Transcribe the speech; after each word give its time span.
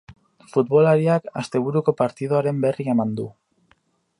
Futbolariak, 0.53 1.27
asteburuko 1.41 1.95
partidoaren 2.01 2.65
berri 2.65 2.89
eman 2.95 3.13
du. 3.21 3.29